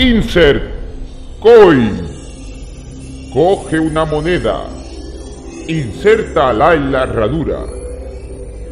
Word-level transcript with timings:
Insert 0.00 0.62
coin. 1.42 2.08
Coge 3.34 3.78
una 3.78 4.06
moneda. 4.06 4.64
Insértala 5.68 6.72
en 6.72 6.90
la 6.90 7.02
herradura. 7.02 7.66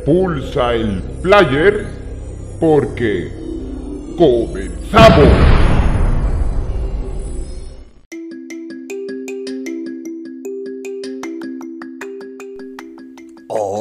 Pulsa 0.07 0.73
el 0.73 1.03
player 1.21 1.87
porque 2.59 3.31
comenzamos. 4.17 5.59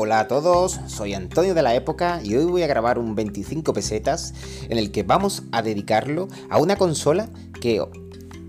Hola 0.08 0.22
a 0.22 0.28
todos, 0.30 0.80
soy 0.88 1.14
Antonio 1.14 1.54
de 1.54 1.62
la 1.62 1.76
Época 1.76 2.22
y 2.24 2.36
hoy 2.36 2.46
voy 2.46 2.64
a 2.64 2.68
grabar 2.68 2.98
un 2.98 3.14
25 3.14 3.74
pesetas 3.74 4.34
en 4.70 4.78
el 4.78 4.90
que 4.90 5.04
vamos 5.04 5.44
a 5.52 5.62
dedicarlo 5.62 6.30
a 6.50 6.60
una 6.60 6.78
consola 6.78 7.30
que 7.60 7.84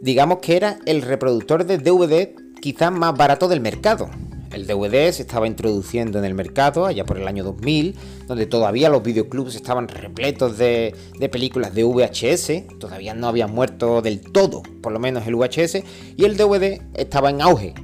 digamos 0.00 0.38
que 0.38 0.56
era 0.56 0.78
el 0.86 1.02
reproductor 1.02 1.64
de 1.64 1.78
DVD 1.78 2.34
quizás 2.60 2.92
más 2.92 3.16
barato 3.16 3.48
del 3.48 3.60
mercado. 3.60 4.08
El 4.52 4.66
DVD 4.66 5.12
se 5.12 5.22
estaba 5.22 5.46
introduciendo 5.46 6.18
en 6.18 6.24
el 6.24 6.34
mercado 6.34 6.86
allá 6.86 7.04
por 7.04 7.18
el 7.18 7.28
año 7.28 7.44
2000, 7.44 7.94
donde 8.26 8.46
todavía 8.46 8.88
los 8.88 9.02
videoclubs 9.02 9.54
estaban 9.54 9.88
repletos 9.88 10.56
de, 10.56 10.94
películas 11.30 11.74
de 11.74 11.84
VHS, 11.84 12.78
todavía 12.78 13.12
no 13.12 13.28
había 13.28 13.46
muerto 13.46 14.00
del 14.00 14.20
todo, 14.20 14.62
por 14.82 14.92
lo 14.92 14.98
menos 14.98 15.26
el 15.26 15.34
VHS, 15.34 15.82
y 16.16 16.24
el 16.24 16.36
DVD 16.36 16.80
estaba 16.94 17.30
en 17.30 17.42
auge. 17.42 17.74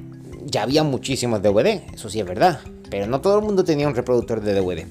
Ya 0.55 0.63
había 0.63 0.83
muchísimos 0.83 1.41
DVD, 1.41 1.81
eso 1.93 2.09
sí 2.09 2.21
es 2.21 2.25
verdad, 2.25 2.61
pero 2.89 3.07
no 3.07 3.19
todo 3.19 3.39
el 3.39 3.43
mundo 3.43 3.65
tenía 3.65 3.89
un 3.89 3.93
reproductor 3.93 4.39
de 4.39 4.53
DVD. 4.53 4.87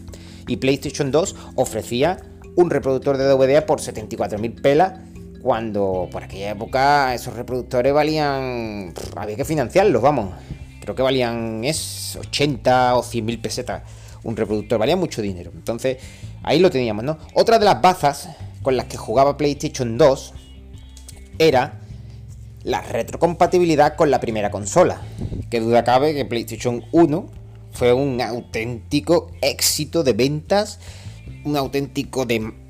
Y 0.46 0.58
PlayStation 0.58 1.10
2 1.10 1.34
ofrecía 1.54 2.18
un 2.54 2.68
reproductor 2.68 3.16
de 3.16 3.24
DVD 3.24 3.64
por 3.64 3.80
74.000 3.80 4.60
pelas 4.60 5.00
cuando 5.40 6.06
por 6.12 6.22
aquella 6.22 6.50
época 6.50 7.14
esos 7.14 7.32
reproductores 7.32 7.94
valían... 7.94 8.92
había 9.16 9.36
que 9.36 9.46
financiarlos, 9.46 10.02
vamos 10.02 10.34
creo 10.82 10.94
que 10.94 11.00
valían 11.00 11.64
es 11.64 12.18
80 12.20 12.96
o 12.96 13.02
100 13.02 13.24
mil 13.24 13.40
pesetas 13.40 13.84
un 14.22 14.36
reproductor, 14.36 14.78
valía 14.78 14.96
mucho 14.96 15.22
dinero. 15.22 15.50
Entonces, 15.54 15.96
ahí 16.42 16.58
lo 16.58 16.70
teníamos, 16.70 17.04
¿no? 17.04 17.16
Otra 17.32 17.58
de 17.58 17.64
las 17.64 17.80
bazas 17.80 18.28
con 18.60 18.76
las 18.76 18.84
que 18.84 18.98
jugaba 18.98 19.38
PlayStation 19.38 19.96
2 19.96 20.34
era 21.38 21.80
la 22.64 22.80
retrocompatibilidad 22.80 23.94
con 23.94 24.10
la 24.10 24.20
primera 24.20 24.50
consola. 24.50 25.00
Que 25.50 25.60
duda 25.60 25.84
cabe 25.84 26.14
que 26.14 26.24
PlayStation 26.24 26.84
1 26.92 27.26
fue 27.70 27.92
un 27.92 28.20
auténtico 28.20 29.30
éxito 29.42 30.02
de 30.02 30.14
ventas, 30.14 30.80
un 31.44 31.56
auténtico 31.56 32.26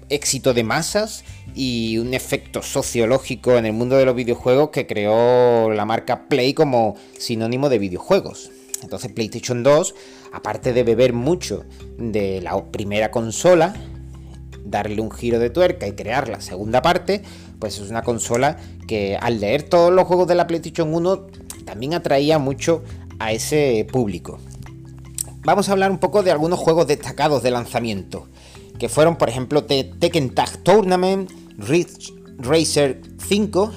éxito 0.08 0.52
de 0.52 0.64
masas 0.64 1.24
y 1.54 1.98
un 1.98 2.12
efecto 2.12 2.62
sociológico 2.62 3.56
en 3.56 3.66
el 3.66 3.72
mundo 3.72 3.96
de 3.96 4.04
los 4.04 4.14
videojuegos 4.14 4.70
que 4.70 4.86
creó 4.86 5.70
la 5.70 5.84
marca 5.84 6.28
Play 6.28 6.52
como 6.54 6.96
sinónimo 7.18 7.68
de 7.68 7.78
videojuegos. 7.78 8.50
Entonces 8.82 9.12
PlayStation 9.12 9.62
2, 9.62 9.94
aparte 10.32 10.72
de 10.72 10.82
beber 10.82 11.12
mucho 11.12 11.64
de 11.96 12.40
la 12.42 12.62
primera 12.70 13.10
consola, 13.10 13.74
darle 14.64 15.00
un 15.00 15.10
giro 15.10 15.38
de 15.38 15.50
tuerca 15.50 15.86
y 15.86 15.92
crear 15.92 16.28
la 16.28 16.40
segunda 16.40 16.82
parte, 16.82 17.22
pues 17.58 17.78
es 17.78 17.90
una 17.90 18.02
consola 18.02 18.56
que 18.86 19.16
al 19.16 19.40
leer 19.40 19.62
todos 19.62 19.92
los 19.92 20.06
juegos 20.06 20.28
de 20.28 20.34
la 20.34 20.46
PlayStation 20.46 20.94
1 20.94 21.26
también 21.64 21.94
atraía 21.94 22.38
mucho 22.38 22.82
a 23.18 23.32
ese 23.32 23.86
público. 23.90 24.38
Vamos 25.44 25.68
a 25.68 25.72
hablar 25.72 25.90
un 25.90 25.98
poco 25.98 26.22
de 26.22 26.30
algunos 26.30 26.58
juegos 26.58 26.86
destacados 26.86 27.42
de 27.42 27.50
lanzamiento 27.50 28.28
que 28.78 28.88
fueron, 28.88 29.16
por 29.16 29.28
ejemplo, 29.28 29.64
Tekken 29.64 30.34
Tag 30.34 30.62
Tournament, 30.62 31.30
Ridge 31.58 32.12
Racer 32.38 33.00
5, 33.28 33.72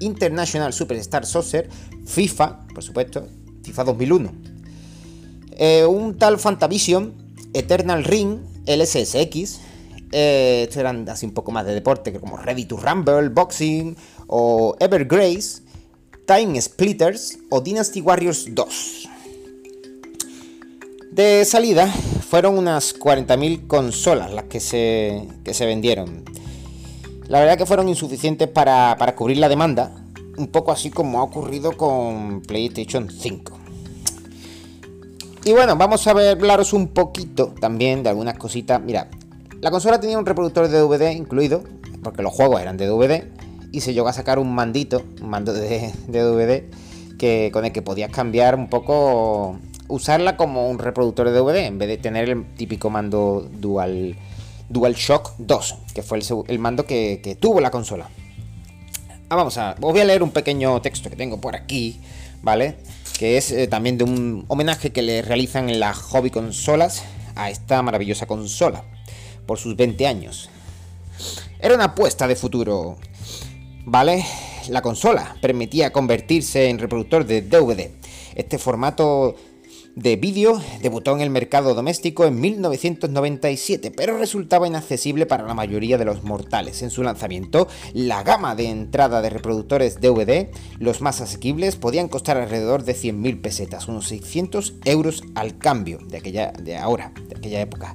International 0.00 0.72
Superstar 0.72 1.24
Soccer, 1.24 1.68
FIFA, 2.06 2.66
por 2.74 2.82
supuesto, 2.82 3.28
FIFA 3.62 3.84
2001. 3.84 4.32
Eh, 5.52 5.84
un 5.84 6.16
tal 6.16 6.38
Fantavision, 6.38 7.12
Eternal 7.52 8.04
Ring, 8.04 8.38
LSSX, 8.66 9.60
eh, 10.12 10.62
estos 10.64 10.78
eran 10.78 11.08
así 11.08 11.26
un 11.26 11.32
poco 11.32 11.52
más 11.52 11.66
de 11.66 11.74
deporte, 11.74 12.12
como 12.18 12.36
Ready 12.36 12.64
to 12.64 12.76
Rumble, 12.76 13.28
Boxing 13.28 13.96
o 14.26 14.76
Evergrace, 14.80 15.62
Time 16.26 16.60
Splitters 16.60 17.38
o 17.48 17.60
Dynasty 17.60 18.00
Warriors 18.00 18.46
2. 18.54 19.08
De 21.12 21.44
salida 21.44 21.86
fueron 21.86 22.56
unas 22.56 22.96
40.000 22.96 23.66
consolas 23.66 24.32
las 24.32 24.44
que 24.44 24.60
se, 24.60 25.26
se 25.44 25.66
vendieron. 25.66 26.24
La 27.26 27.40
verdad 27.40 27.58
que 27.58 27.66
fueron 27.66 27.88
insuficientes 27.88 28.48
para, 28.48 28.96
cubrir 29.16 29.38
la 29.38 29.48
demanda, 29.48 29.90
un 30.36 30.48
poco 30.48 30.70
así 30.70 30.90
como 30.90 31.18
ha 31.18 31.24
ocurrido 31.24 31.76
con 31.76 32.42
PlayStation 32.42 33.10
5. 33.10 33.58
Y 35.44 35.52
bueno, 35.52 35.76
vamos 35.76 36.06
a 36.06 36.10
hablaros 36.10 36.72
un 36.72 36.88
poquito 36.88 37.54
también 37.60 38.02
de 38.02 38.10
algunas 38.10 38.38
cositas. 38.38 38.80
Mira, 38.80 39.08
la 39.60 39.70
consola 39.70 40.00
tenía 40.00 40.18
un 40.18 40.24
reproductor 40.24 40.68
de 40.68 40.78
DVD 40.78 41.12
incluido, 41.12 41.62
porque 42.02 42.22
los 42.22 42.32
juegos 42.32 42.62
eran 42.62 42.78
de 42.78 42.86
DVD, 42.86 43.24
y 43.72 43.82
se 43.82 43.92
llegó 43.92 44.08
a 44.08 44.12
sacar 44.12 44.38
un 44.38 44.54
mandito, 44.54 45.02
un 45.20 45.28
mando 45.28 45.52
de, 45.52 45.92
DVD, 46.08 46.64
que, 47.18 47.50
con 47.52 47.66
el 47.66 47.72
que 47.72 47.82
podías 47.82 48.10
cambiar 48.10 48.54
un 48.54 48.68
poco 48.68 49.58
usarla 49.88 50.36
como 50.36 50.70
un 50.70 50.78
reproductor 50.78 51.28
de 51.28 51.32
DVD 51.32 51.66
en 51.66 51.78
vez 51.78 51.88
de 51.88 51.98
tener 51.98 52.30
el 52.30 52.46
típico 52.54 52.88
mando 52.88 53.46
Dual, 53.52 54.16
DualShock 54.70 55.32
2, 55.38 55.74
que 55.94 56.02
fue 56.02 56.20
el, 56.48 56.58
mando 56.58 56.86
que, 56.86 57.36
tuvo 57.38 57.60
la 57.60 57.70
consola. 57.70 58.08
Ah, 59.28 59.36
vamos 59.36 59.58
a. 59.58 59.72
Os 59.72 59.92
voy 59.92 60.00
a 60.00 60.04
leer 60.04 60.22
un 60.22 60.30
pequeño 60.30 60.80
texto 60.80 61.10
que 61.10 61.16
tengo 61.16 61.40
por 61.40 61.54
aquí, 61.54 62.00
¿vale? 62.42 62.76
Que 63.18 63.36
es 63.36 63.52
eh, 63.52 63.68
también 63.68 63.98
de 63.98 64.04
un 64.04 64.44
homenaje 64.48 64.90
que 64.90 65.02
le 65.02 65.22
realizan 65.22 65.68
en 65.68 65.78
las 65.78 65.98
hobby 65.98 66.30
consolas 66.30 67.04
a 67.36 67.50
esta 67.50 67.80
maravillosa 67.82 68.26
consola 68.26 68.82
por 69.50 69.58
sus 69.58 69.74
20 69.74 70.06
años. 70.06 70.48
Era 71.58 71.74
una 71.74 71.86
apuesta 71.86 72.28
de 72.28 72.36
futuro, 72.36 72.98
¿vale? 73.84 74.24
La 74.68 74.80
consola 74.80 75.34
permitía 75.42 75.90
convertirse 75.90 76.68
en 76.68 76.78
reproductor 76.78 77.26
de 77.26 77.42
DVD. 77.42 77.90
Este 78.36 78.58
formato 78.58 79.34
de 79.96 80.14
vídeo 80.14 80.62
debutó 80.82 81.16
en 81.16 81.20
el 81.20 81.30
mercado 81.30 81.74
doméstico 81.74 82.26
en 82.26 82.40
1997, 82.40 83.90
pero 83.90 84.18
resultaba 84.18 84.68
inaccesible 84.68 85.26
para 85.26 85.44
la 85.44 85.54
mayoría 85.54 85.98
de 85.98 86.04
los 86.04 86.22
mortales. 86.22 86.80
En 86.82 86.90
su 86.90 87.02
lanzamiento, 87.02 87.66
la 87.92 88.22
gama 88.22 88.54
de 88.54 88.68
entrada 88.68 89.20
de 89.20 89.30
reproductores 89.30 90.00
DVD, 90.00 90.48
los 90.78 91.00
más 91.00 91.20
asequibles, 91.20 91.74
podían 91.74 92.06
costar 92.06 92.36
alrededor 92.36 92.84
de 92.84 92.94
100.000 92.94 93.40
pesetas, 93.40 93.88
unos 93.88 94.06
600 94.06 94.74
euros 94.84 95.24
al 95.34 95.58
cambio 95.58 95.98
de 96.06 96.18
aquella 96.18 96.52
de 96.52 96.76
ahora, 96.76 97.12
de 97.28 97.36
aquella 97.36 97.60
época. 97.60 97.94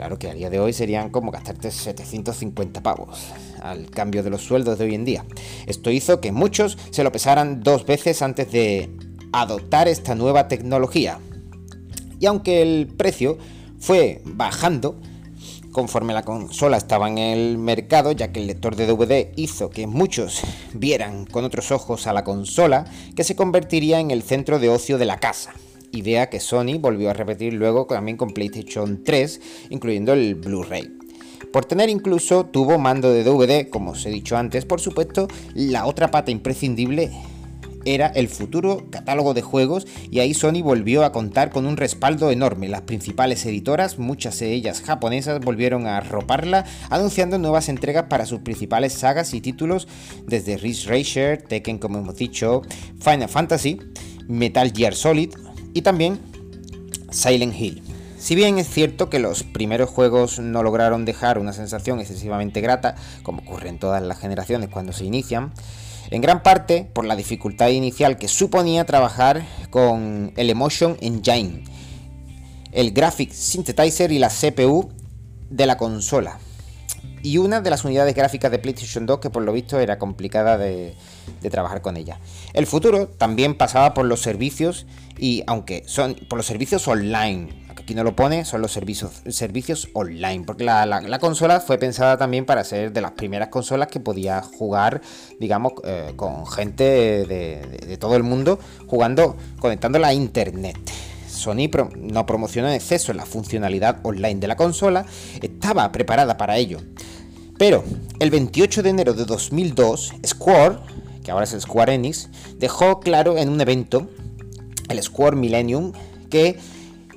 Claro 0.00 0.18
que 0.18 0.30
a 0.30 0.34
día 0.34 0.48
de 0.48 0.58
hoy 0.58 0.72
serían 0.72 1.10
como 1.10 1.30
gastarte 1.30 1.70
750 1.70 2.82
pavos 2.82 3.18
al 3.60 3.90
cambio 3.90 4.22
de 4.22 4.30
los 4.30 4.40
sueldos 4.40 4.78
de 4.78 4.86
hoy 4.86 4.94
en 4.94 5.04
día. 5.04 5.26
Esto 5.66 5.90
hizo 5.90 6.22
que 6.22 6.32
muchos 6.32 6.78
se 6.90 7.04
lo 7.04 7.12
pesaran 7.12 7.62
dos 7.62 7.84
veces 7.84 8.22
antes 8.22 8.50
de 8.50 8.88
adoptar 9.30 9.88
esta 9.88 10.14
nueva 10.14 10.48
tecnología. 10.48 11.18
Y 12.18 12.24
aunque 12.24 12.62
el 12.62 12.86
precio 12.86 13.36
fue 13.78 14.22
bajando 14.24 14.98
conforme 15.70 16.14
la 16.14 16.22
consola 16.22 16.78
estaba 16.78 17.06
en 17.06 17.18
el 17.18 17.58
mercado, 17.58 18.12
ya 18.12 18.32
que 18.32 18.40
el 18.40 18.46
lector 18.46 18.76
de 18.76 18.86
DVD 18.86 19.34
hizo 19.36 19.68
que 19.68 19.86
muchos 19.86 20.40
vieran 20.72 21.26
con 21.26 21.44
otros 21.44 21.72
ojos 21.72 22.06
a 22.06 22.14
la 22.14 22.24
consola, 22.24 22.86
que 23.14 23.22
se 23.22 23.36
convertiría 23.36 24.00
en 24.00 24.10
el 24.10 24.22
centro 24.22 24.58
de 24.60 24.70
ocio 24.70 24.96
de 24.96 25.04
la 25.04 25.20
casa. 25.20 25.52
Idea 25.92 26.30
que 26.30 26.40
Sony 26.40 26.78
volvió 26.78 27.10
a 27.10 27.14
repetir 27.14 27.52
luego 27.52 27.86
también 27.86 28.16
con 28.16 28.30
PlayStation 28.30 29.02
3, 29.04 29.40
incluyendo 29.70 30.12
el 30.12 30.34
Blu-ray. 30.34 30.96
Por 31.52 31.64
tener 31.64 31.88
incluso 31.88 32.46
tuvo 32.46 32.78
mando 32.78 33.12
de 33.12 33.24
DVD, 33.24 33.68
como 33.68 33.92
os 33.92 34.06
he 34.06 34.10
dicho 34.10 34.36
antes, 34.36 34.64
por 34.64 34.80
supuesto, 34.80 35.26
la 35.54 35.86
otra 35.86 36.10
pata 36.10 36.30
imprescindible 36.30 37.10
era 37.84 38.08
el 38.08 38.28
futuro 38.28 38.86
catálogo 38.90 39.34
de 39.34 39.42
juegos 39.42 39.86
y 40.10 40.20
ahí 40.20 40.34
Sony 40.34 40.62
volvió 40.62 41.04
a 41.04 41.12
contar 41.12 41.50
con 41.50 41.66
un 41.66 41.76
respaldo 41.76 42.30
enorme. 42.30 42.68
Las 42.68 42.82
principales 42.82 43.44
editoras, 43.46 43.98
muchas 43.98 44.38
de 44.38 44.52
ellas 44.52 44.82
japonesas, 44.82 45.40
volvieron 45.40 45.86
a 45.86 45.96
arroparla 45.98 46.64
anunciando 46.90 47.38
nuevas 47.38 47.68
entregas 47.68 48.04
para 48.04 48.26
sus 48.26 48.40
principales 48.40 48.92
sagas 48.92 49.32
y 49.34 49.40
títulos 49.40 49.88
desde 50.26 50.56
Ridge 50.56 50.86
Racer, 50.86 51.42
Tekken 51.42 51.78
como 51.78 51.98
hemos 51.98 52.16
dicho, 52.16 52.62
Final 53.00 53.28
Fantasy, 53.28 53.80
Metal 54.28 54.72
Gear 54.72 54.94
Solid 54.94 55.30
y 55.74 55.82
también 55.82 56.20
Silent 57.10 57.54
Hill. 57.58 57.82
Si 58.18 58.34
bien 58.34 58.58
es 58.58 58.68
cierto 58.68 59.08
que 59.08 59.18
los 59.18 59.44
primeros 59.44 59.88
juegos 59.88 60.38
no 60.40 60.62
lograron 60.62 61.06
dejar 61.06 61.38
una 61.38 61.54
sensación 61.54 62.00
excesivamente 62.00 62.60
grata, 62.60 62.94
como 63.22 63.40
ocurre 63.40 63.70
en 63.70 63.78
todas 63.78 64.02
las 64.02 64.18
generaciones 64.18 64.68
cuando 64.68 64.92
se 64.92 65.06
inician, 65.06 65.52
en 66.10 66.20
gran 66.20 66.42
parte 66.42 66.88
por 66.92 67.06
la 67.06 67.16
dificultad 67.16 67.68
inicial 67.68 68.18
que 68.18 68.28
suponía 68.28 68.84
trabajar 68.84 69.46
con 69.70 70.32
el 70.36 70.50
Emotion 70.50 70.98
Engine, 71.00 71.64
el 72.72 72.92
Graphics 72.92 73.36
Synthesizer 73.36 74.12
y 74.12 74.18
la 74.18 74.28
CPU 74.28 74.90
de 75.48 75.66
la 75.66 75.76
consola. 75.76 76.38
Y 77.22 77.36
una 77.36 77.60
de 77.60 77.68
las 77.68 77.84
unidades 77.84 78.14
gráficas 78.14 78.50
de 78.50 78.58
PlayStation 78.58 79.04
2 79.04 79.20
que 79.20 79.30
por 79.30 79.42
lo 79.42 79.52
visto 79.52 79.78
era 79.78 79.98
complicada 79.98 80.56
de, 80.56 80.94
trabajar 81.50 81.82
con 81.82 81.96
ella. 81.96 82.18
El 82.54 82.66
futuro 82.66 83.08
también 83.08 83.54
pasaba 83.54 83.92
por 83.92 84.06
los 84.06 84.20
servicios 84.20 84.86
y 85.18 85.42
aunque 85.46 85.82
son 85.86 86.14
por 86.28 86.38
los 86.38 86.46
servicios 86.46 86.86
online, 86.88 87.50
aquí 87.76 87.94
no 87.94 88.04
lo 88.04 88.16
pone, 88.16 88.44
son 88.44 88.62
los 88.62 88.72
servicios, 88.72 89.22
servicios 89.28 89.88
online, 89.92 90.44
porque 90.46 90.64
la, 90.64 91.18
consola 91.20 91.60
fue 91.60 91.76
pensada 91.76 92.16
también 92.16 92.46
para 92.46 92.64
ser 92.64 92.92
de 92.92 93.00
las 93.02 93.12
primeras 93.12 93.48
consolas 93.48 93.88
que 93.88 94.00
podía 94.00 94.42
jugar, 94.42 95.02
digamos, 95.38 95.74
eh, 95.84 96.12
con 96.16 96.46
gente 96.46 96.84
de, 97.26 97.96
todo 97.98 98.16
el 98.16 98.22
mundo, 98.22 98.58
jugando, 98.86 99.36
conectándola 99.58 100.08
a 100.08 100.14
internet. 100.14 100.78
Sony 101.28 101.70
no 101.96 102.26
promocionó 102.26 102.68
en 102.68 102.74
exceso 102.74 103.12
la 103.12 103.24
funcionalidad 103.24 103.98
online 104.02 104.40
de 104.40 104.48
la 104.48 104.56
consola, 104.56 105.06
estaba 105.40 105.90
preparada 105.90 106.36
para 106.36 106.58
ello. 106.58 106.80
Pero 107.60 107.84
el 108.20 108.30
28 108.30 108.82
de 108.82 108.88
enero 108.88 109.12
de 109.12 109.26
2002, 109.26 110.14
Square, 110.26 110.78
que 111.22 111.30
ahora 111.30 111.44
es 111.44 111.54
Square 111.60 111.92
Enix, 111.92 112.30
dejó 112.56 113.00
claro 113.00 113.36
en 113.36 113.50
un 113.50 113.60
evento, 113.60 114.08
el 114.88 115.02
Square 115.02 115.36
Millennium, 115.36 115.92
que 116.30 116.58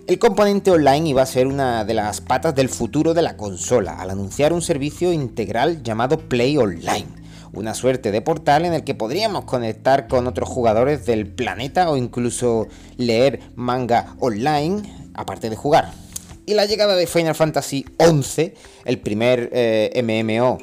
el 0.06 0.19
componente 0.19 0.69
online 0.69 1.07
iba 1.07 1.22
a 1.22 1.25
ser 1.25 1.48
una 1.48 1.86
de 1.86 1.94
las 1.94 2.19
patas 2.19 2.54
del 2.56 2.68
futuro 2.68 3.13
de 3.13 3.22
la 3.22 3.38
consola, 3.38 3.94
al 3.94 4.10
anunciar 4.10 4.51
un 4.51 4.62
servicio 4.62 5.13
integral 5.13 5.81
llamado 5.81 6.18
Play 6.19 6.57
Online, 6.57 7.07
una 7.54 7.74
suerte 7.74 8.12
de 8.12 8.22
portal 8.22 8.66
en 8.66 8.74
el 8.74 8.84
que 8.84 8.95
podríamos 8.95 9.45
conectar 9.45 10.10
con 10.10 10.28
otros 10.28 10.50
jugadores 10.50 11.06
del 11.06 11.25
planeta 11.25 11.90
o 11.90 11.95
incluso 11.95 12.68
leer 12.98 13.40
manga 13.56 14.18
online, 14.19 14.81
aparte 15.13 15.50
de 15.50 15.56
jugar. 15.56 16.03
Y 16.45 16.54
la 16.56 16.66
llegada 16.66 16.95
de 16.95 17.07
Final 17.07 17.36
Fantasy 17.36 17.86
XI, 18.00 18.54
el 18.86 19.00
primer 19.00 19.50
eh, 19.54 20.01
MMO 20.04 20.57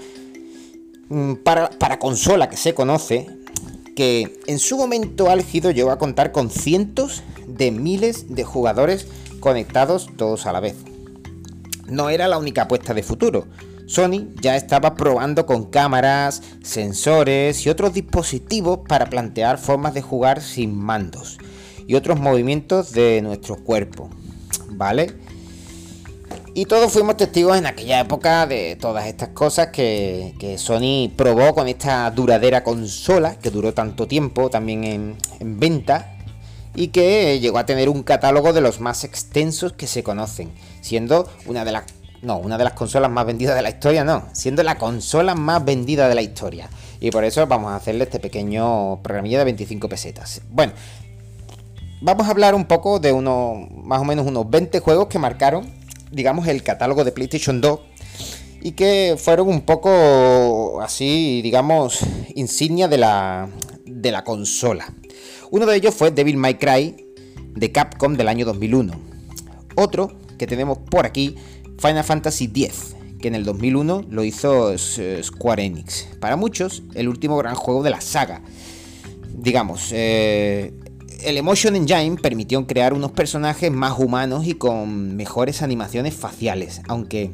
mm, 1.08 1.34
para, 1.42 1.70
para 1.70 1.98
consola 1.98 2.50
que 2.50 2.56
se 2.56 2.74
conoce, 2.74 3.26
que 3.96 4.40
en 4.46 4.58
su 4.58 4.76
momento 4.76 5.30
álgido 5.30 5.70
llegó 5.70 5.90
a 5.90 5.98
contar 5.98 6.32
con 6.32 6.50
cientos 6.50 7.22
de 7.46 7.70
miles 7.70 8.34
de 8.34 8.44
jugadores 8.44 9.06
conectados 9.40 10.08
todos 10.16 10.46
a 10.46 10.52
la 10.52 10.60
vez. 10.60 10.76
No 11.86 12.10
era 12.10 12.28
la 12.28 12.38
única 12.38 12.62
apuesta 12.62 12.94
de 12.94 13.02
futuro. 13.02 13.46
Sony 13.86 14.28
ya 14.40 14.56
estaba 14.56 14.94
probando 14.94 15.46
con 15.46 15.64
cámaras, 15.64 16.42
sensores 16.62 17.66
y 17.66 17.70
otros 17.70 17.92
dispositivos 17.92 18.80
para 18.86 19.06
plantear 19.06 19.58
formas 19.58 19.94
de 19.94 20.02
jugar 20.02 20.40
sin 20.40 20.76
mandos 20.76 21.38
y 21.88 21.96
otros 21.96 22.20
movimientos 22.20 22.92
de 22.92 23.20
nuestro 23.20 23.56
cuerpo. 23.56 24.08
¿Vale? 24.68 25.12
Y 26.52 26.64
todos 26.66 26.92
fuimos 26.92 27.16
testigos 27.16 27.56
en 27.56 27.66
aquella 27.66 28.00
época 28.00 28.46
de 28.46 28.76
todas 28.76 29.06
estas 29.06 29.28
cosas 29.28 29.68
que, 29.68 30.56
Sony 30.58 31.08
probó 31.16 31.54
con 31.54 31.68
esta 31.68 32.10
duradera 32.10 32.64
consola 32.64 33.36
que 33.36 33.50
duró 33.50 33.72
tanto 33.72 34.08
tiempo 34.08 34.50
también 34.50 34.84
en, 34.84 35.16
en 35.38 35.60
venta 35.60 36.16
y 36.74 36.88
que 36.88 37.38
llegó 37.40 37.58
a 37.58 37.66
tener 37.66 37.88
un 37.88 38.02
catálogo 38.02 38.52
de 38.52 38.60
los 38.60 38.80
más 38.80 39.04
extensos 39.04 39.72
que 39.74 39.86
se 39.86 40.02
conocen, 40.02 40.50
siendo 40.80 41.28
una 41.46 41.64
de 41.64 41.72
las 41.72 41.84
no, 42.22 42.36
una 42.36 42.58
de 42.58 42.64
las 42.64 42.74
consolas 42.74 43.10
más 43.10 43.24
vendidas 43.24 43.56
de 43.56 43.62
la 43.62 43.70
historia, 43.70 44.04
no, 44.04 44.24
siendo 44.32 44.62
la 44.62 44.76
consola 44.76 45.34
más 45.34 45.64
vendida 45.64 46.08
de 46.08 46.14
la 46.14 46.22
historia. 46.22 46.68
Y 47.00 47.10
por 47.10 47.24
eso 47.24 47.46
vamos 47.46 47.72
a 47.72 47.76
hacerle 47.76 48.04
este 48.04 48.20
pequeño 48.20 49.00
programilla 49.02 49.38
de 49.38 49.44
25 49.44 49.88
pesetas. 49.88 50.42
Bueno, 50.50 50.74
vamos 52.02 52.26
a 52.26 52.30
hablar 52.30 52.54
un 52.54 52.66
poco 52.66 53.00
de 53.00 53.12
unos, 53.12 53.70
más 53.70 54.00
o 54.00 54.04
menos 54.04 54.26
unos 54.26 54.50
20 54.50 54.80
juegos 54.80 55.06
que 55.06 55.18
marcaron, 55.18 55.79
digamos, 56.10 56.46
el 56.48 56.62
catálogo 56.62 57.04
de 57.04 57.12
PlayStation 57.12 57.60
2 57.60 57.80
y 58.62 58.72
que 58.72 59.16
fueron 59.18 59.48
un 59.48 59.62
poco 59.62 60.80
así, 60.82 61.40
digamos, 61.42 62.00
insignia 62.34 62.88
de 62.88 62.98
la, 62.98 63.48
de 63.84 64.10
la 64.12 64.24
consola. 64.24 64.92
Uno 65.50 65.66
de 65.66 65.76
ellos 65.76 65.94
fue 65.94 66.10
Devil 66.10 66.36
May 66.36 66.58
Cry 66.58 67.06
de 67.54 67.72
Capcom 67.72 68.14
del 68.14 68.28
año 68.28 68.44
2001. 68.44 68.92
Otro 69.76 70.12
que 70.38 70.46
tenemos 70.46 70.78
por 70.78 71.06
aquí, 71.06 71.36
Final 71.78 72.04
Fantasy 72.04 72.44
X, 72.44 72.96
que 73.20 73.28
en 73.28 73.34
el 73.34 73.44
2001 73.44 74.06
lo 74.08 74.24
hizo 74.24 74.76
Square 74.76 75.64
Enix. 75.64 76.08
Para 76.20 76.36
muchos, 76.36 76.82
el 76.94 77.08
último 77.08 77.36
gran 77.38 77.54
juego 77.54 77.82
de 77.82 77.90
la 77.90 78.00
saga. 78.00 78.42
Digamos, 79.28 79.90
eh, 79.92 80.72
el 81.24 81.36
Emotion 81.36 81.76
Engine 81.76 82.16
permitió 82.16 82.66
crear 82.66 82.92
unos 82.92 83.12
personajes 83.12 83.70
más 83.70 83.98
humanos 83.98 84.46
y 84.46 84.54
con 84.54 85.16
mejores 85.16 85.62
animaciones 85.62 86.14
faciales, 86.14 86.82
aunque 86.88 87.30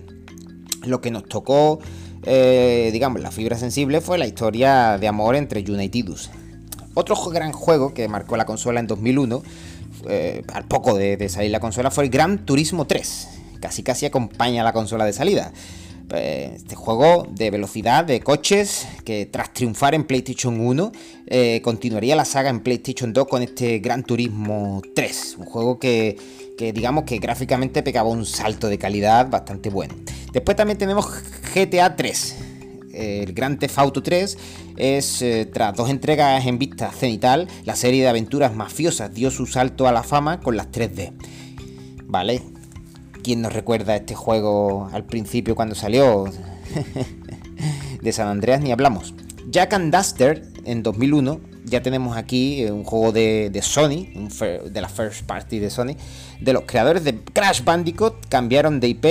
lo 0.84 1.00
que 1.00 1.10
nos 1.10 1.24
tocó, 1.24 1.78
eh, 2.24 2.90
digamos, 2.92 3.20
la 3.20 3.30
fibra 3.30 3.58
sensible 3.58 4.00
fue 4.00 4.18
la 4.18 4.26
historia 4.26 4.98
de 4.98 5.08
amor 5.08 5.36
entre 5.36 5.62
Yuna 5.62 5.84
y 5.84 5.88
Tidus. 5.88 6.30
Otro 6.94 7.16
gran 7.30 7.52
juego 7.52 7.92
que 7.92 8.08
marcó 8.08 8.36
la 8.36 8.46
consola 8.46 8.80
en 8.80 8.86
2001, 8.86 9.42
eh, 10.08 10.42
al 10.52 10.64
poco 10.64 10.94
de, 10.94 11.28
salir 11.28 11.50
la 11.50 11.60
consola, 11.60 11.90
fue 11.90 12.04
el 12.04 12.10
Gran 12.10 12.44
Turismo 12.46 12.86
3. 12.86 13.28
Casi 13.60 13.82
casi 13.82 14.06
acompaña 14.06 14.62
a 14.62 14.64
la 14.64 14.72
consola 14.72 15.04
de 15.04 15.12
salida. 15.12 15.52
Eh, 16.14 16.52
este 16.54 16.76
juego 16.76 17.26
de 17.30 17.50
velocidad 17.50 18.04
de 18.04 18.20
coches 18.20 18.86
que 19.04 19.26
tras 19.26 19.52
triunfar 19.52 19.94
en 19.94 20.04
PlayStation 20.04 20.60
1 20.60 20.92
eh, 21.26 21.60
continuaría 21.62 22.14
la 22.14 22.24
saga 22.24 22.48
en 22.48 22.60
PlayStation 22.60 23.12
2 23.12 23.26
con 23.26 23.42
este 23.42 23.80
Gran 23.80 24.04
Turismo 24.04 24.82
3. 24.94 25.36
Un 25.38 25.46
juego 25.46 25.78
que, 25.78 26.16
que 26.56 26.72
digamos 26.72 27.04
que 27.04 27.18
gráficamente 27.18 27.82
pegaba 27.82 28.08
un 28.08 28.24
salto 28.24 28.68
de 28.68 28.78
calidad 28.78 29.28
bastante 29.28 29.68
bueno. 29.68 29.94
Después 30.32 30.56
también 30.56 30.78
tenemos 30.78 31.06
GTA 31.54 31.96
3 31.96 32.36
el 32.96 33.32
Gran 33.32 33.58
Theft 33.58 33.78
Auto 33.78 34.02
3 34.02 34.38
es, 34.76 35.22
eh, 35.22 35.48
tras 35.52 35.76
dos 35.76 35.90
entregas 35.90 36.46
en 36.46 36.58
vista 36.58 36.90
cenital, 36.92 37.48
la 37.64 37.76
serie 37.76 38.02
de 38.02 38.08
aventuras 38.08 38.54
mafiosas 38.54 39.12
dio 39.12 39.30
su 39.30 39.46
salto 39.46 39.86
a 39.86 39.92
la 39.92 40.02
fama 40.02 40.40
con 40.40 40.56
las 40.56 40.70
3D. 40.70 41.12
¿Vale? 42.04 42.42
¿Quién 43.26 43.42
nos 43.42 43.52
recuerda 43.52 43.96
este 43.96 44.14
juego 44.14 44.88
al 44.92 45.02
principio 45.04 45.56
cuando 45.56 45.74
salió? 45.74 46.26
de 48.00 48.12
San 48.12 48.28
Andreas 48.28 48.60
ni 48.60 48.70
hablamos. 48.70 49.14
Jack 49.50 49.72
and 49.72 49.92
Duster 49.92 50.46
en 50.64 50.84
2001 50.84 51.40
ya 51.64 51.82
tenemos 51.82 52.16
aquí 52.16 52.64
un 52.66 52.84
juego 52.84 53.10
de, 53.10 53.50
Sony, 53.64 54.06
de 54.70 54.80
la 54.80 54.88
first 54.88 55.26
party 55.26 55.58
de 55.58 55.70
Sony, 55.70 55.96
de 56.40 56.52
los 56.52 56.62
creadores 56.66 57.02
de 57.02 57.18
Crash 57.18 57.64
Bandicoot, 57.64 58.28
cambiaron 58.28 58.78
de 58.78 58.90
IP 58.90 59.06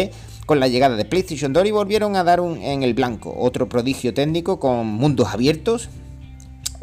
con 0.45 0.61
la 0.61 0.69
llegada 0.69 0.95
de 0.95 1.03
PlayStation 1.03 1.51
2 1.51 1.65
y 1.65 1.71
volvieron 1.71 2.15
a 2.15 2.23
dar 2.23 2.39
un, 2.39 2.55
en 2.59 2.83
el 2.83 2.93
blanco, 2.93 3.35
otro 3.37 3.67
prodigio 3.67 4.13
técnico 4.13 4.61
con 4.61 4.87
mundos 4.87 5.27
abiertos, 5.27 5.89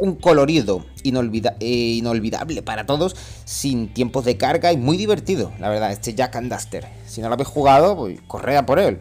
un 0.03 0.17
colorido 0.17 0.85
eh, 1.05 1.95
inolvidable 1.97 2.63
para 2.63 2.87
todos, 2.87 3.15
sin 3.45 3.95
tiempos 3.95 4.25
de 4.25 4.37
carga 4.37 4.73
y 4.73 4.77
muy 4.77 4.97
divertido, 4.97 5.53
la 5.61 5.69
verdad, 5.69 5.93
este 5.93 6.13
Jack 6.13 6.35
and 6.35 6.53
Duster. 6.53 6.89
Si 7.07 7.21
no 7.21 7.29
lo 7.29 7.35
habéis 7.35 7.49
jugado, 7.49 7.97
pues 7.97 8.21
correa 8.27 8.67
por 8.67 8.81
él. 8.81 8.99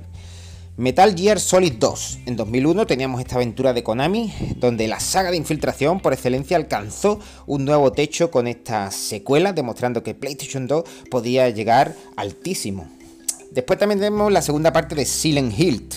Metal 0.78 1.16
Gear 1.16 1.40
Solid 1.40 1.74
2. 1.74 2.20
En 2.28 2.36
2001 2.36 2.86
teníamos 2.86 3.20
esta 3.20 3.36
aventura 3.36 3.74
de 3.74 3.82
Konami, 3.82 4.32
donde 4.58 4.88
la 4.88 5.00
saga 5.00 5.32
de 5.32 5.38
infiltración 5.38 6.00
por 6.02 6.14
excelencia 6.14 6.56
alcanzó 6.56 7.20
un 7.48 7.66
nuevo 7.66 7.92
techo 7.92 8.30
con 8.30 8.46
esta 8.46 8.92
secuela, 8.92 9.54
demostrando 9.54 10.04
que 10.04 10.14
PlayStation 10.14 10.68
2 10.68 10.84
podía 11.10 11.50
llegar 11.50 11.96
altísimo. 12.16 12.88
Después 13.50 13.80
también 13.80 14.00
tenemos 14.00 14.32
la 14.32 14.44
segunda 14.44 14.72
parte 14.72 14.94
de 14.94 15.06
Silent 15.06 15.60
Hill. 15.60 15.90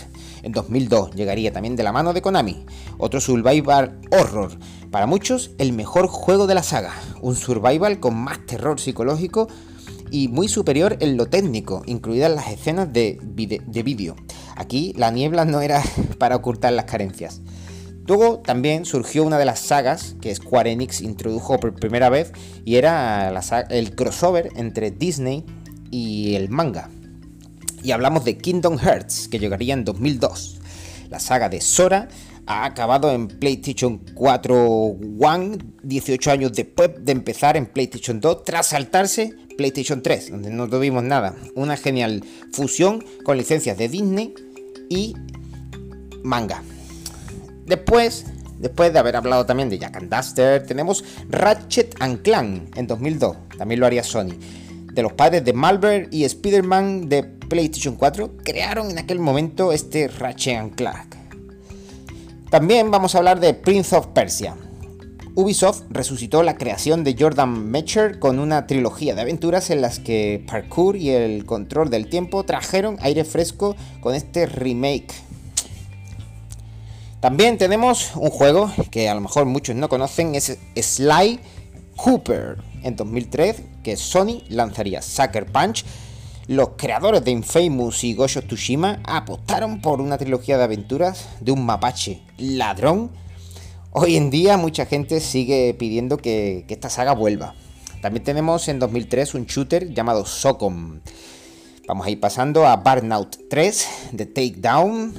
En 0.42 0.52
2002 0.52 1.14
llegaría 1.14 1.52
también 1.52 1.76
de 1.76 1.82
la 1.82 1.92
mano 1.92 2.14
de 2.14 2.22
Konami, 2.22 2.64
otro 2.98 3.20
survival 3.20 4.00
horror. 4.10 4.58
Para 4.94 5.06
muchos, 5.06 5.50
el 5.58 5.72
mejor 5.72 6.06
juego 6.06 6.46
de 6.46 6.54
la 6.54 6.62
saga. 6.62 6.94
Un 7.20 7.34
survival 7.34 7.98
con 7.98 8.14
más 8.14 8.46
terror 8.46 8.78
psicológico 8.78 9.48
y 10.12 10.28
muy 10.28 10.46
superior 10.46 10.98
en 11.00 11.16
lo 11.16 11.26
técnico, 11.26 11.82
incluidas 11.86 12.32
las 12.32 12.48
escenas 12.52 12.92
de 12.92 13.18
vídeo. 13.24 14.14
Aquí 14.54 14.94
la 14.96 15.10
niebla 15.10 15.46
no 15.46 15.62
era 15.62 15.82
para 16.18 16.36
ocultar 16.36 16.72
las 16.74 16.84
carencias. 16.84 17.40
Luego 18.06 18.38
también 18.38 18.84
surgió 18.84 19.24
una 19.24 19.36
de 19.36 19.46
las 19.46 19.58
sagas 19.58 20.14
que 20.20 20.32
Square 20.32 20.70
Enix 20.70 21.00
introdujo 21.00 21.58
por 21.58 21.74
primera 21.74 22.08
vez 22.08 22.30
y 22.64 22.76
era 22.76 23.32
el 23.70 23.96
crossover 23.96 24.50
entre 24.54 24.92
Disney 24.92 25.44
y 25.90 26.36
el 26.36 26.50
manga 26.50 26.88
y 27.82 27.90
hablamos 27.90 28.24
de 28.24 28.38
Kingdom 28.38 28.78
Hearts, 28.78 29.26
que 29.26 29.40
llegaría 29.40 29.74
en 29.74 29.84
2002. 29.84 30.60
La 31.10 31.18
saga 31.18 31.48
de 31.48 31.60
Sora 31.60 32.08
ha 32.46 32.64
acabado 32.64 33.10
en 33.12 33.28
PlayStation 33.28 33.98
4 34.14 34.56
One 35.18 35.58
18 35.82 36.30
años 36.30 36.52
después 36.52 36.90
de 36.98 37.12
empezar 37.12 37.56
en 37.56 37.66
PlayStation 37.66 38.20
2 38.20 38.44
tras 38.44 38.68
saltarse 38.68 39.34
PlayStation 39.56 40.02
3, 40.02 40.30
donde 40.32 40.50
no 40.50 40.68
tuvimos 40.68 41.02
nada. 41.02 41.34
Una 41.54 41.76
genial 41.76 42.24
fusión 42.52 43.04
con 43.24 43.36
licencias 43.36 43.78
de 43.78 43.88
Disney 43.88 44.34
y 44.88 45.14
manga. 46.22 46.62
Después, 47.66 48.26
después 48.58 48.92
de 48.92 48.98
haber 48.98 49.16
hablado 49.16 49.46
también 49.46 49.70
de 49.70 49.78
Jack 49.78 49.96
and 49.96 50.14
Duster, 50.14 50.66
tenemos 50.66 51.04
Ratchet 51.30 51.94
and 52.00 52.22
Clank 52.22 52.76
en 52.76 52.86
2002, 52.86 53.36
también 53.56 53.80
lo 53.80 53.86
haría 53.86 54.02
Sony. 54.02 54.34
De 54.92 55.02
los 55.02 55.12
padres 55.12 55.44
de 55.44 55.52
Malware 55.52 56.08
y 56.10 56.24
Spider-Man 56.24 57.08
de 57.08 57.24
PlayStation 57.24 57.96
4 57.96 58.36
crearon 58.44 58.90
en 58.90 58.98
aquel 58.98 59.18
momento 59.18 59.72
este 59.72 60.08
Ratchet 60.08 60.74
Clank. 60.74 61.23
También 62.54 62.92
vamos 62.92 63.16
a 63.16 63.18
hablar 63.18 63.40
de 63.40 63.52
Prince 63.52 63.96
of 63.96 64.06
Persia. 64.14 64.54
Ubisoft 65.34 65.82
resucitó 65.90 66.44
la 66.44 66.56
creación 66.56 67.02
de 67.02 67.16
Jordan 67.18 67.68
Mecher 67.68 68.20
con 68.20 68.38
una 68.38 68.68
trilogía 68.68 69.16
de 69.16 69.22
aventuras 69.22 69.70
en 69.70 69.80
las 69.80 69.98
que 69.98 70.44
parkour 70.46 70.94
y 70.94 71.10
el 71.10 71.46
control 71.46 71.90
del 71.90 72.08
tiempo 72.08 72.44
trajeron 72.44 72.96
aire 73.00 73.24
fresco 73.24 73.74
con 74.00 74.14
este 74.14 74.46
remake. 74.46 75.12
También 77.18 77.58
tenemos 77.58 78.12
un 78.14 78.30
juego 78.30 78.70
que 78.92 79.08
a 79.08 79.16
lo 79.16 79.20
mejor 79.20 79.46
muchos 79.46 79.74
no 79.74 79.88
conocen, 79.88 80.36
es 80.36 80.56
Sly 80.80 81.40
Cooper 81.96 82.58
en 82.84 82.94
2003, 82.94 83.62
que 83.82 83.96
Sony 83.96 84.44
lanzaría 84.48 85.02
Sucker 85.02 85.46
Punch 85.46 85.84
los 86.46 86.70
creadores 86.76 87.24
de 87.24 87.30
Infamous 87.30 88.04
y 88.04 88.14
Ghost 88.14 88.46
Tsushima 88.46 89.00
apostaron 89.04 89.80
por 89.80 90.02
una 90.02 90.18
trilogía 90.18 90.58
de 90.58 90.64
aventuras 90.64 91.28
de 91.40 91.52
un 91.52 91.64
mapache 91.64 92.20
ladrón. 92.36 93.10
Hoy 93.92 94.16
en 94.16 94.28
día 94.28 94.58
mucha 94.58 94.84
gente 94.84 95.20
sigue 95.20 95.74
pidiendo 95.78 96.18
que, 96.18 96.66
esta 96.68 96.90
saga 96.90 97.14
vuelva. 97.14 97.54
También 98.02 98.24
tenemos 98.24 98.68
en 98.68 98.78
2003 98.78 99.34
un 99.34 99.46
shooter 99.46 99.94
llamado 99.94 100.26
Socom. 100.26 101.00
Vamos 101.88 102.06
a 102.06 102.10
ir 102.10 102.20
pasando 102.20 102.66
a 102.66 102.76
Burnout 102.76 103.48
3 103.48 103.88
de 104.12 104.26
Takedown, 104.26 105.14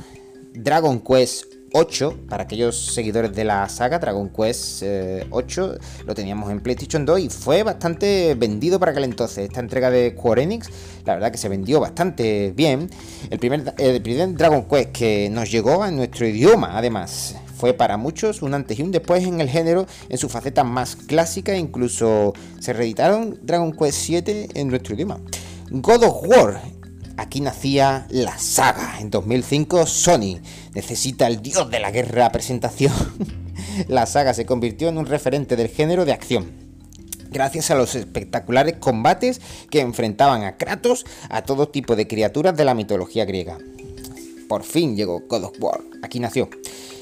Dragon 0.53 0.99
Quest 0.99 1.54
8, 1.77 2.27
para 2.29 2.43
aquellos 2.43 2.93
seguidores 2.93 3.33
de 3.33 3.43
la 3.43 3.67
saga, 3.67 3.99
Dragon 3.99 4.29
Quest 4.29 4.81
8, 5.29 5.73
eh, 5.73 5.77
lo 6.05 6.15
teníamos 6.15 6.49
en 6.49 6.61
PlayStation 6.61 7.05
2 7.05 7.19
y 7.19 7.29
fue 7.29 7.63
bastante 7.63 8.33
vendido 8.35 8.79
para 8.79 8.93
aquel 8.93 9.03
entonces. 9.03 9.49
Esta 9.49 9.59
entrega 9.59 9.91
de 9.91 10.15
Square 10.17 10.43
Enix, 10.43 10.69
la 11.03 11.15
verdad 11.15 11.33
que 11.33 11.37
se 11.37 11.49
vendió 11.49 11.81
bastante 11.81 12.53
bien. 12.55 12.89
El 13.29 13.39
primer, 13.39 13.73
el 13.77 14.01
primer 14.01 14.35
Dragon 14.35 14.63
Quest 14.63 14.93
que 14.93 15.29
nos 15.29 15.51
llegó 15.51 15.85
en 15.85 15.97
nuestro 15.97 16.25
idioma, 16.25 16.77
además. 16.77 17.35
Fue 17.57 17.73
para 17.73 17.97
muchos 17.97 18.41
un 18.41 18.53
antes 18.53 18.79
y 18.79 18.81
un 18.81 18.91
después 18.91 19.25
en 19.25 19.41
el 19.41 19.49
género, 19.49 19.85
en 20.07 20.17
su 20.17 20.29
faceta 20.29 20.63
más 20.63 20.95
clásica, 20.95 21.57
incluso 21.57 22.33
se 22.59 22.71
reeditaron 22.71 23.37
Dragon 23.41 23.73
Quest 23.73 23.97
7 23.97 24.47
en 24.53 24.69
nuestro 24.69 24.95
idioma. 24.95 25.19
God 25.71 26.03
of 26.03 26.23
War 26.25 26.61
Aquí 27.17 27.41
nacía 27.41 28.07
la 28.09 28.37
saga. 28.37 28.99
En 28.99 29.09
2005 29.09 29.85
Sony 29.85 30.39
necesita 30.73 31.27
el 31.27 31.41
dios 31.41 31.69
de 31.69 31.79
la 31.79 31.91
guerra 31.91 32.31
presentación. 32.31 32.93
la 33.87 34.05
saga 34.05 34.33
se 34.33 34.45
convirtió 34.45 34.89
en 34.89 34.97
un 34.97 35.05
referente 35.05 35.55
del 35.55 35.69
género 35.69 36.05
de 36.05 36.13
acción. 36.13 36.51
Gracias 37.31 37.71
a 37.71 37.75
los 37.75 37.95
espectaculares 37.95 38.75
combates 38.79 39.41
que 39.69 39.81
enfrentaban 39.81 40.43
a 40.43 40.57
Kratos 40.57 41.05
a 41.29 41.41
todo 41.41 41.67
tipo 41.67 41.95
de 41.95 42.07
criaturas 42.07 42.55
de 42.55 42.65
la 42.65 42.73
mitología 42.73 43.25
griega. 43.25 43.57
Por 44.47 44.63
fin 44.63 44.95
llegó 44.95 45.21
God 45.27 45.45
of 45.45 45.59
War. 45.59 45.81
Aquí 46.03 46.19
nació. 46.19 46.49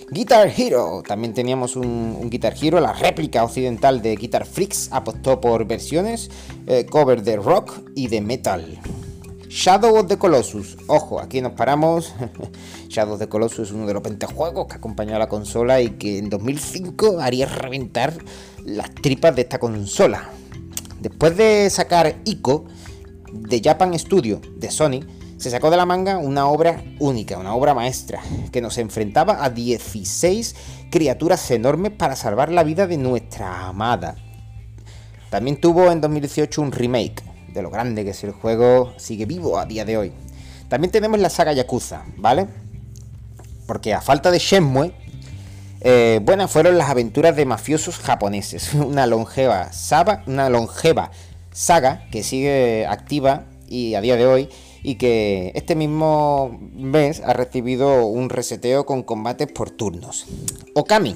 Guitar 0.09 0.51
Hero. 0.55 1.03
También 1.05 1.33
teníamos 1.33 1.75
un, 1.75 2.29
Guitar 2.29 2.55
Hero, 2.59 2.79
la 2.79 2.93
réplica 2.93 3.43
occidental 3.43 4.01
de 4.01 4.15
Guitar 4.15 4.45
Freaks 4.45 4.89
apostó 4.91 5.41
por 5.41 5.65
versiones 5.65 6.29
eh, 6.67 6.85
cover 6.85 7.23
de 7.23 7.35
rock 7.37 7.81
y 7.95 8.07
de 8.07 8.21
metal. 8.21 8.79
Shadow 9.53 9.99
of 9.99 10.07
the 10.07 10.17
Colossus. 10.17 10.77
Ojo, 10.87 11.19
aquí 11.19 11.39
nos 11.39 11.51
paramos. 11.51 12.15
Shadow 12.89 13.13
of 13.13 13.19
the 13.19 13.29
Colossus 13.29 13.69
es 13.69 13.71
uno 13.71 13.85
de 13.85 13.93
los 13.93 14.01
20 14.01 14.25
juegos 14.25 14.65
que 14.65 14.77
acompañó 14.77 15.15
a 15.15 15.19
la 15.19 15.29
consola 15.29 15.79
y 15.79 15.91
que 15.91 16.17
en 16.17 16.31
2005 16.31 17.19
haría 17.19 17.45
reventar 17.45 18.15
las 18.65 18.89
tripas 18.95 19.35
de 19.35 19.43
esta 19.43 19.59
consola. 19.59 20.27
Después 20.99 21.37
de 21.37 21.69
sacar 21.69 22.15
Ico 22.25 22.65
de 23.31 23.61
Japan 23.63 23.97
Studio 23.99 24.41
de 24.55 24.71
Sony, 24.71 25.01
se 25.37 25.51
sacó 25.51 25.69
de 25.69 25.77
la 25.77 25.85
manga 25.85 26.17
una 26.17 26.47
obra 26.47 26.83
única, 26.99 27.37
una 27.37 27.53
obra 27.53 27.75
maestra, 27.75 28.23
que 28.51 28.59
nos 28.59 28.79
enfrentaba 28.79 29.45
a 29.45 29.51
16 29.51 30.55
criaturas 30.89 31.51
enormes 31.51 31.91
para 31.91 32.15
salvar 32.15 32.51
la 32.51 32.63
vida 32.63 32.87
de 32.87 32.97
nuestra 32.97 33.67
amada. 33.67 34.15
También 35.29 35.61
tuvo 35.61 35.91
en 35.91 36.01
2018 36.01 36.59
un 36.59 36.71
remake 36.71 37.32
de 37.53 37.61
lo 37.61 37.69
grande 37.69 38.03
que 38.03 38.11
es 38.11 38.23
el 38.23 38.31
juego, 38.31 38.93
sigue 38.97 39.25
vivo 39.25 39.57
a 39.57 39.65
día 39.65 39.85
de 39.85 39.97
hoy. 39.97 40.11
También 40.69 40.91
tenemos 40.91 41.19
la 41.19 41.29
saga 41.29 41.53
Yakuza, 41.53 42.03
¿vale? 42.17 42.47
Porque 43.67 43.93
a 43.93 44.01
falta 44.01 44.31
de 44.31 44.39
Shenmue, 44.39 44.93
eh, 45.81 46.19
buenas 46.23 46.49
fueron 46.49 46.77
las 46.77 46.89
aventuras 46.89 47.35
de 47.35 47.45
mafiosos 47.45 47.97
japoneses. 47.99 48.73
Una 48.73 49.05
longeva, 49.05 49.71
saga, 49.71 50.23
una 50.25 50.49
longeva 50.49 51.11
saga 51.51 52.07
que 52.11 52.23
sigue 52.23 52.87
activa 52.87 53.45
y 53.67 53.95
a 53.95 54.01
día 54.01 54.15
de 54.15 54.25
hoy 54.25 54.49
y 54.81 54.95
que 54.95 55.51
este 55.55 55.75
mismo 55.75 56.59
mes 56.73 57.21
ha 57.25 57.33
recibido 57.33 58.05
un 58.05 58.29
reseteo 58.29 58.85
con 58.85 59.03
combates 59.03 59.51
por 59.51 59.69
turnos. 59.69 60.25
Okami, 60.73 61.15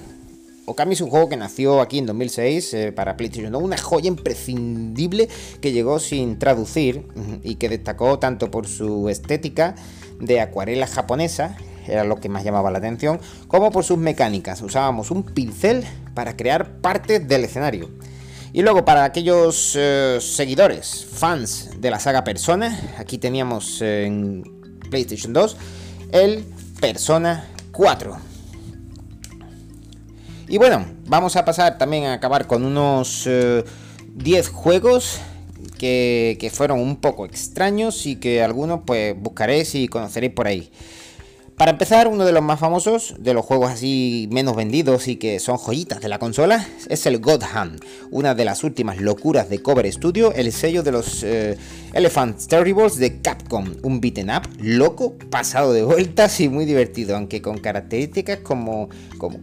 Okami 0.69 0.95
es 0.95 1.01
un 1.01 1.09
juego 1.09 1.29
que 1.29 1.37
nació 1.37 1.79
aquí 1.79 1.97
en 1.97 2.05
2006 2.05 2.73
eh, 2.73 2.91
para 2.91 3.15
PlayStation 3.15 3.53
2, 3.53 3.63
una 3.63 3.77
joya 3.77 4.09
imprescindible 4.09 5.29
que 5.61 5.71
llegó 5.71 5.97
sin 5.97 6.39
traducir 6.39 7.07
y 7.41 7.55
que 7.55 7.69
destacó 7.69 8.19
tanto 8.19 8.51
por 8.51 8.67
su 8.67 9.07
estética 9.07 9.75
de 10.19 10.41
acuarela 10.41 10.85
japonesa, 10.85 11.55
era 11.87 12.03
lo 12.03 12.17
que 12.17 12.27
más 12.27 12.43
llamaba 12.43 12.69
la 12.69 12.79
atención, 12.79 13.21
como 13.47 13.71
por 13.71 13.85
sus 13.85 13.97
mecánicas. 13.97 14.61
Usábamos 14.61 15.09
un 15.09 15.23
pincel 15.23 15.85
para 16.13 16.35
crear 16.35 16.81
partes 16.81 17.25
del 17.25 17.45
escenario. 17.45 17.89
Y 18.51 18.61
luego 18.61 18.83
para 18.83 19.05
aquellos 19.05 19.73
eh, 19.77 20.17
seguidores, 20.19 21.07
fans 21.09 21.69
de 21.79 21.91
la 21.91 21.99
saga 22.01 22.25
Persona, 22.25 22.77
aquí 22.97 23.17
teníamos 23.17 23.81
en 23.81 24.43
PlayStation 24.89 25.31
2 25.31 25.55
el 26.11 26.43
Persona 26.81 27.47
4 27.71 28.26
y 30.47 30.57
bueno, 30.57 30.85
vamos 31.07 31.35
a 31.35 31.45
pasar 31.45 31.77
también 31.77 32.05
a 32.05 32.13
acabar 32.13 32.47
con 32.47 32.63
unos 32.63 33.23
10 33.25 33.27
eh, 33.27 34.49
juegos 34.51 35.19
que, 35.77 36.51
fueron 36.53 36.79
un 36.79 36.97
poco 36.97 37.25
extraños 37.25 38.05
y 38.05 38.17
que 38.17 38.41
algunos 38.41 38.81
pues 38.85 39.15
buscaréis 39.17 39.75
y 39.75 39.87
conoceréis 39.87 40.33
por 40.33 40.47
ahí. 40.47 40.71
Para 41.57 41.71
empezar, 41.71 42.07
uno 42.07 42.23
de 42.23 42.33
los 42.33 42.43
más 42.43 42.59
famosos, 42.59 43.15
de 43.17 43.33
los 43.33 43.43
juegos 43.43 43.71
así 43.71 44.29
menos 44.31 44.55
vendidos 44.55 45.07
y 45.07 45.15
que 45.15 45.39
son 45.39 45.57
joyitas 45.57 45.99
de 46.01 46.07
la 46.07 46.19
consola, 46.19 46.67
es 46.87 47.07
el 47.07 47.19
God 47.19 47.41
Hand, 47.51 47.83
una 48.11 48.35
de 48.35 48.45
las 48.45 48.63
últimas 48.63 49.01
locuras 49.01 49.49
de 49.49 49.63
Cover 49.63 49.91
Studio, 49.91 50.31
el 50.33 50.51
sello 50.51 50.83
de 50.83 50.91
los 50.91 51.23
eh, 51.23 51.57
Elephant 51.93 52.39
Terribles 52.45 52.97
de 52.97 53.21
Capcom, 53.21 53.73
un 53.81 53.99
beaten 53.99 54.29
up 54.29 54.43
loco, 54.59 55.17
pasado 55.31 55.73
de 55.73 55.81
vueltas 55.83 56.39
y 56.41 56.47
muy 56.47 56.65
divertido, 56.65 57.15
aunque 57.15 57.41
con 57.41 57.57
características 57.57 58.41
como, 58.41 58.89
como 59.17 59.41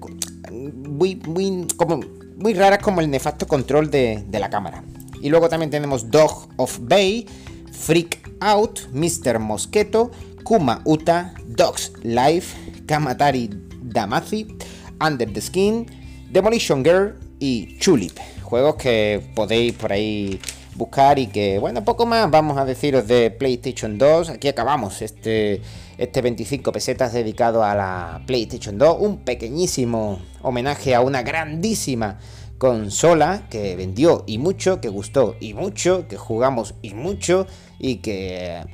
muy, 0.95 1.17
muy, 1.27 1.67
como, 1.77 2.01
muy 2.37 2.55
raras 2.55 2.79
como 2.79 3.01
el 3.01 3.11
nefasto 3.11 3.47
control 3.47 3.91
de, 3.91 4.25
de 4.27 4.39
la 4.39 4.49
cámara. 4.49 4.83
Y 5.21 5.29
luego 5.29 5.49
también 5.49 5.71
tenemos 5.71 6.11
Dog 6.11 6.49
of 6.57 6.79
Bay, 6.83 7.27
Freak 7.73 8.31
Out, 8.41 8.89
Mr. 8.93 9.39
Mosquito, 9.39 10.11
Kuma 10.45 10.83
Uta, 10.85 11.35
Dogs 11.47 11.93
Life, 12.03 12.57
Kamatari 12.87 13.51
Damacy, 13.83 14.57
Under 15.01 15.33
the 15.33 15.41
Skin, 15.41 15.87
Demolition 16.31 16.85
Girl 16.85 17.15
y 17.39 17.79
Chulip. 17.79 18.19
Juegos 18.43 18.77
que 18.77 19.31
podéis 19.35 19.73
por 19.73 19.93
ahí 19.93 20.39
buscar 20.75 21.19
y 21.19 21.29
que, 21.29 21.59
bueno, 21.59 21.85
poco 21.85 22.07
más 22.07 22.31
vamos 22.31 22.59
a 22.59 22.65
deciros 22.65 23.07
de 23.07 23.31
PlayStation 23.31 23.99
2. 23.99 24.31
Aquí 24.31 24.49
acabamos 24.49 25.03
este, 25.03 25.63
este 25.99 26.21
25 26.23 26.73
pesetas 26.73 27.13
dedicado 27.13 27.65
a 27.65 27.75
la 27.75 28.23
PlayStation 28.27 28.79
2. 28.79 28.97
Un 29.01 29.19
pequeñísimo 29.19 30.21
homenaje 30.43 30.95
a 30.95 31.01
una 31.01 31.23
grandísima 31.23 32.19
consola 32.59 33.47
que 33.51 33.77
vendió 33.77 34.25
y 34.27 34.39
mucho, 34.39 34.81
que 34.81 34.89
gustó 34.89 35.37
y 35.41 35.55
mucho, 35.55 36.09
que 36.09 36.17
jugamos 36.17 36.75
y 36.83 36.95
mucho 36.95 37.47
y 37.79 37.97
que 37.97 38.65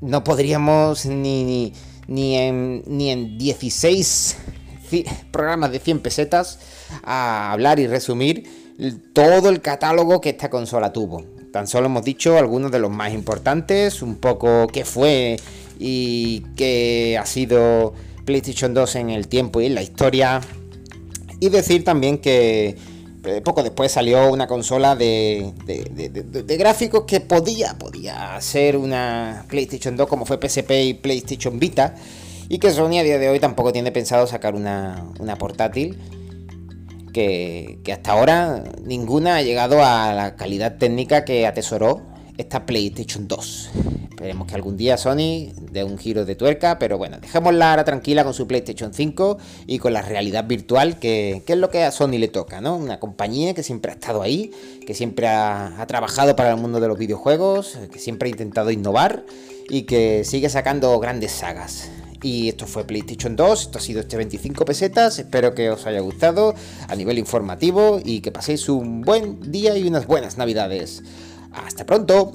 no 0.00 0.24
podríamos 0.24 1.06
ni, 1.06 1.72
ni, 2.06 2.36
en, 2.36 2.82
ni 2.86 3.10
en 3.10 3.38
16 3.38 4.36
programas 5.30 5.72
de 5.72 5.78
100 5.78 6.00
pesetas 6.00 6.58
a 7.04 7.52
hablar 7.52 7.78
y 7.78 7.86
resumir 7.86 8.59
todo 9.12 9.48
el 9.48 9.60
catálogo 9.60 10.20
que 10.20 10.30
esta 10.30 10.50
consola 10.50 10.92
tuvo. 10.92 11.24
Tan 11.52 11.66
solo 11.66 11.86
hemos 11.86 12.04
dicho 12.04 12.38
algunos 12.38 12.70
de 12.70 12.78
los 12.78 12.90
más 12.90 13.12
importantes, 13.12 14.02
un 14.02 14.16
poco 14.16 14.68
qué 14.68 14.84
fue 14.84 15.36
y 15.78 16.40
qué 16.56 17.18
ha 17.20 17.26
sido 17.26 17.92
PlayStation 18.24 18.72
2 18.74 18.96
en 18.96 19.10
el 19.10 19.28
tiempo 19.28 19.60
y 19.60 19.66
en 19.66 19.74
la 19.74 19.82
historia. 19.82 20.40
Y 21.40 21.48
decir 21.48 21.84
también 21.84 22.18
que 22.18 22.76
eh, 23.24 23.42
poco 23.42 23.62
después 23.62 23.92
salió 23.92 24.30
una 24.32 24.46
consola 24.46 24.96
de, 24.96 25.52
gráficos 26.58 27.04
que 27.04 27.20
podía, 27.20 27.76
podía 27.78 28.40
ser 28.40 28.76
una 28.76 29.44
PlayStation 29.48 29.96
2 29.96 30.08
como 30.08 30.24
fue 30.24 30.38
PSP 30.40 30.70
y 30.84 30.94
PlayStation 30.94 31.58
Vita. 31.58 31.94
Y 32.48 32.58
que 32.58 32.70
Sony 32.70 32.98
a 32.98 33.02
día 33.02 33.18
de 33.18 33.28
hoy 33.28 33.38
tampoco 33.38 33.72
tiene 33.72 33.92
pensado 33.92 34.26
sacar 34.26 34.54
una, 34.54 35.12
portátil. 35.38 35.98
Que, 37.12 37.80
hasta 37.92 38.12
ahora 38.12 38.64
ninguna 38.84 39.36
ha 39.36 39.42
llegado 39.42 39.84
a 39.84 40.12
la 40.14 40.36
calidad 40.36 40.76
técnica 40.76 41.24
que 41.24 41.46
atesoró 41.46 42.02
esta 42.36 42.66
PlayStation 42.66 43.28
2. 43.28 43.70
Esperemos 44.10 44.46
que 44.46 44.54
algún 44.54 44.76
día 44.76 44.98
Sony 44.98 45.52
dé 45.72 45.82
un 45.82 45.96
giro 45.96 46.24
de 46.24 46.34
tuerca, 46.34 46.78
pero 46.78 46.98
bueno, 46.98 47.18
dejémosla 47.20 47.70
ahora 47.70 47.84
tranquila 47.84 48.22
con 48.22 48.34
su 48.34 48.46
PlayStation 48.46 48.92
5 48.92 49.38
y 49.66 49.78
con 49.78 49.92
la 49.92 50.02
realidad 50.02 50.44
virtual, 50.44 50.98
que, 50.98 51.42
es 51.46 51.56
lo 51.56 51.70
que 51.70 51.84
a 51.84 51.90
Sony 51.90 52.18
le 52.18 52.28
toca, 52.28 52.60
¿no? 52.60 52.76
Una 52.76 53.00
compañía 53.00 53.54
que 53.54 53.62
siempre 53.62 53.92
ha 53.92 53.94
estado 53.94 54.20
ahí, 54.20 54.50
que 54.86 54.94
siempre 54.94 55.26
ha, 55.26 55.84
trabajado 55.88 56.36
para 56.36 56.50
el 56.50 56.56
mundo 56.56 56.80
de 56.80 56.88
los 56.88 56.98
videojuegos, 56.98 57.78
que 57.90 57.98
siempre 57.98 58.28
ha 58.28 58.30
intentado 58.30 58.70
innovar 58.70 59.24
y 59.70 59.82
que 59.82 60.24
sigue 60.24 60.48
sacando 60.48 60.98
grandes 60.98 61.32
sagas. 61.32 61.90
Y 62.22 62.48
esto 62.48 62.66
fue 62.66 62.84
PlayStation 62.84 63.34
2, 63.34 63.62
esto 63.62 63.78
ha 63.78 63.80
sido 63.80 64.00
este 64.00 64.16
25 64.16 64.64
pesetas, 64.64 65.18
espero 65.18 65.54
que 65.54 65.70
os 65.70 65.86
haya 65.86 66.00
gustado 66.00 66.54
a 66.88 66.94
nivel 66.94 67.18
informativo 67.18 68.00
y 68.04 68.20
que 68.20 68.30
paséis 68.30 68.68
un 68.68 69.00
buen 69.00 69.50
día 69.50 69.76
y 69.76 69.86
unas 69.86 70.06
buenas 70.06 70.36
navidades. 70.36 71.02
Hasta 71.52 71.86
pronto. 71.86 72.32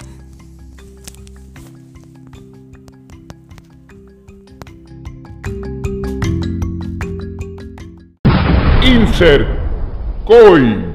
Insert 8.84 9.48
Coin. 10.26 10.95